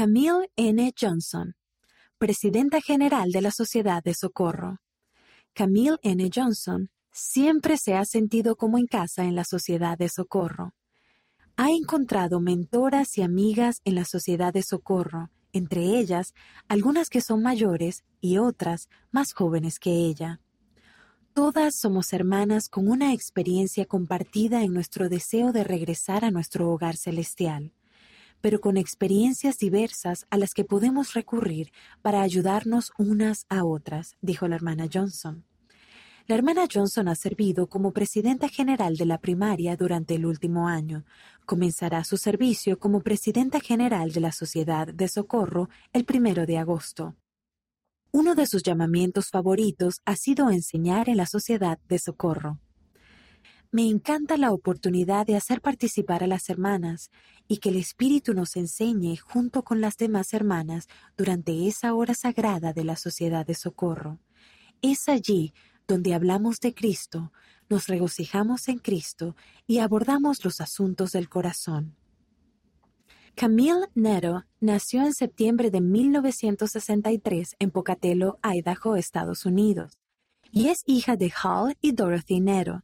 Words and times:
Camille 0.00 0.48
N. 0.56 0.94
Johnson, 0.98 1.56
presidenta 2.16 2.80
general 2.80 3.32
de 3.32 3.42
la 3.42 3.50
Sociedad 3.50 4.02
de 4.02 4.14
Socorro. 4.14 4.78
Camille 5.52 5.98
N. 6.00 6.30
Johnson 6.34 6.88
siempre 7.12 7.76
se 7.76 7.92
ha 7.92 8.06
sentido 8.06 8.56
como 8.56 8.78
en 8.78 8.86
casa 8.86 9.24
en 9.24 9.34
la 9.34 9.44
Sociedad 9.44 9.98
de 9.98 10.08
Socorro. 10.08 10.72
Ha 11.58 11.68
encontrado 11.72 12.40
mentoras 12.40 13.18
y 13.18 13.22
amigas 13.22 13.82
en 13.84 13.94
la 13.94 14.06
Sociedad 14.06 14.54
de 14.54 14.62
Socorro, 14.62 15.28
entre 15.52 15.82
ellas 15.98 16.32
algunas 16.66 17.10
que 17.10 17.20
son 17.20 17.42
mayores 17.42 18.02
y 18.22 18.38
otras 18.38 18.88
más 19.10 19.34
jóvenes 19.34 19.78
que 19.78 19.90
ella. 19.90 20.40
Todas 21.34 21.78
somos 21.78 22.14
hermanas 22.14 22.70
con 22.70 22.88
una 22.88 23.12
experiencia 23.12 23.84
compartida 23.84 24.62
en 24.62 24.72
nuestro 24.72 25.10
deseo 25.10 25.52
de 25.52 25.62
regresar 25.62 26.24
a 26.24 26.30
nuestro 26.30 26.70
hogar 26.70 26.96
celestial, 26.96 27.74
pero 28.40 28.60
con 28.60 28.76
experiencias 28.76 29.58
diversas 29.58 30.26
a 30.30 30.36
las 30.36 30.54
que 30.54 30.64
podemos 30.64 31.14
recurrir 31.14 31.72
para 32.02 32.22
ayudarnos 32.22 32.92
unas 32.98 33.46
a 33.48 33.64
otras, 33.64 34.16
dijo 34.20 34.48
la 34.48 34.56
hermana 34.56 34.88
Johnson. 34.92 35.44
La 36.26 36.36
hermana 36.36 36.68
Johnson 36.72 37.08
ha 37.08 37.16
servido 37.16 37.66
como 37.66 37.92
presidenta 37.92 38.48
general 38.48 38.96
de 38.96 39.04
la 39.04 39.18
primaria 39.18 39.76
durante 39.76 40.14
el 40.14 40.26
último 40.26 40.68
año. 40.68 41.04
Comenzará 41.44 42.04
su 42.04 42.16
servicio 42.16 42.78
como 42.78 43.00
presidenta 43.00 43.58
general 43.58 44.12
de 44.12 44.20
la 44.20 44.30
Sociedad 44.30 44.86
de 44.86 45.08
Socorro 45.08 45.68
el 45.92 46.04
primero 46.04 46.46
de 46.46 46.58
agosto. 46.58 47.16
Uno 48.12 48.36
de 48.36 48.46
sus 48.46 48.62
llamamientos 48.62 49.30
favoritos 49.30 50.02
ha 50.04 50.14
sido 50.14 50.50
enseñar 50.50 51.08
en 51.08 51.16
la 51.16 51.26
Sociedad 51.26 51.80
de 51.88 51.98
Socorro. 51.98 52.60
Me 53.72 53.88
encanta 53.88 54.36
la 54.36 54.52
oportunidad 54.52 55.26
de 55.26 55.36
hacer 55.36 55.60
participar 55.60 56.24
a 56.24 56.26
las 56.26 56.50
hermanas 56.50 57.12
y 57.46 57.58
que 57.58 57.68
el 57.68 57.76
Espíritu 57.76 58.34
nos 58.34 58.56
enseñe 58.56 59.16
junto 59.16 59.62
con 59.62 59.80
las 59.80 59.96
demás 59.96 60.34
hermanas 60.34 60.88
durante 61.16 61.68
esa 61.68 61.94
hora 61.94 62.14
sagrada 62.14 62.72
de 62.72 62.82
la 62.82 62.96
Sociedad 62.96 63.46
de 63.46 63.54
Socorro. 63.54 64.18
Es 64.82 65.08
allí 65.08 65.54
donde 65.86 66.14
hablamos 66.14 66.58
de 66.58 66.74
Cristo, 66.74 67.32
nos 67.68 67.86
regocijamos 67.86 68.66
en 68.66 68.78
Cristo 68.78 69.36
y 69.68 69.78
abordamos 69.78 70.44
los 70.44 70.60
asuntos 70.60 71.12
del 71.12 71.28
corazón. 71.28 71.94
Camille 73.36 73.86
Nero 73.94 74.46
nació 74.58 75.02
en 75.02 75.14
septiembre 75.14 75.70
de 75.70 75.80
1963 75.80 77.54
en 77.60 77.70
Pocatello, 77.70 78.40
Idaho, 78.42 78.96
Estados 78.96 79.46
Unidos, 79.46 80.00
y 80.50 80.68
es 80.68 80.82
hija 80.86 81.16
de 81.16 81.32
Hal 81.40 81.76
y 81.80 81.92
Dorothy 81.92 82.40
Nero. 82.40 82.82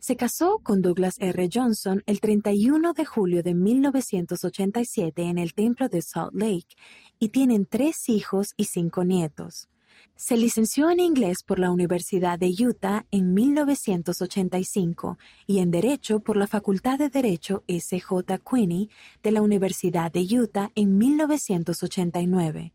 Se 0.00 0.14
casó 0.14 0.60
con 0.62 0.80
Douglas 0.80 1.16
R. 1.18 1.48
Johnson 1.52 2.04
el 2.06 2.20
31 2.20 2.92
de 2.92 3.04
julio 3.04 3.42
de 3.42 3.54
1987 3.54 5.22
en 5.22 5.38
el 5.38 5.54
templo 5.54 5.88
de 5.88 6.02
Salt 6.02 6.34
Lake 6.34 6.76
y 7.18 7.30
tienen 7.30 7.66
tres 7.66 8.08
hijos 8.08 8.54
y 8.56 8.66
cinco 8.66 9.02
nietos. 9.02 9.68
Se 10.14 10.36
licenció 10.36 10.90
en 10.90 11.00
inglés 11.00 11.42
por 11.42 11.58
la 11.58 11.72
Universidad 11.72 12.38
de 12.38 12.54
Utah 12.60 13.06
en 13.10 13.34
1985 13.34 15.18
y 15.48 15.58
en 15.58 15.72
Derecho 15.72 16.20
por 16.20 16.36
la 16.36 16.46
Facultad 16.46 16.98
de 16.98 17.08
Derecho 17.08 17.64
S. 17.66 17.98
J. 17.98 18.38
Quinney 18.38 18.90
de 19.24 19.32
la 19.32 19.42
Universidad 19.42 20.12
de 20.12 20.20
Utah 20.20 20.70
en 20.76 20.96
1989. 20.96 22.72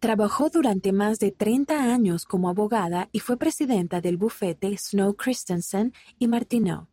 Trabajó 0.00 0.48
durante 0.48 0.92
más 0.92 1.18
de 1.18 1.32
30 1.32 1.92
años 1.92 2.24
como 2.24 2.48
abogada 2.48 3.08
y 3.10 3.18
fue 3.18 3.36
presidenta 3.36 4.00
del 4.00 4.16
bufete 4.16 4.76
Snow 4.78 5.16
Christensen 5.16 5.92
y 6.20 6.28
Martineau. 6.28 6.86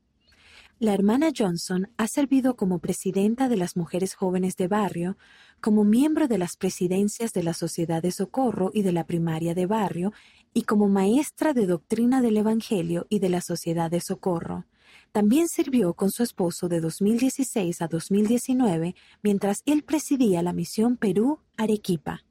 La 0.79 0.95
hermana 0.95 1.29
Johnson 1.35 1.91
ha 1.97 2.07
servido 2.07 2.55
como 2.55 2.79
presidenta 2.79 3.47
de 3.47 3.57
las 3.57 3.77
Mujeres 3.77 4.15
Jóvenes 4.15 4.57
de 4.57 4.67
Barrio, 4.67 5.17
como 5.61 5.83
miembro 5.83 6.27
de 6.27 6.39
las 6.39 6.57
presidencias 6.57 7.31
de 7.31 7.43
la 7.43 7.53
Sociedad 7.53 8.01
de 8.01 8.11
Socorro 8.11 8.71
y 8.73 8.81
de 8.81 8.91
la 8.91 9.05
Primaria 9.05 9.53
de 9.53 9.67
Barrio, 9.67 10.11
y 10.55 10.63
como 10.63 10.89
maestra 10.89 11.53
de 11.53 11.67
doctrina 11.67 12.23
del 12.23 12.37
Evangelio 12.37 13.05
y 13.09 13.19
de 13.19 13.29
la 13.29 13.41
Sociedad 13.41 13.91
de 13.91 14.01
Socorro. 14.01 14.65
También 15.11 15.47
sirvió 15.47 15.93
con 15.93 16.09
su 16.09 16.23
esposo 16.23 16.69
de 16.69 16.81
2016 16.81 17.83
a 17.83 17.87
2019 17.87 18.95
mientras 19.21 19.61
él 19.67 19.83
presidía 19.83 20.41
la 20.41 20.53
misión 20.53 20.97
Perú-Arequipa. 20.97 22.24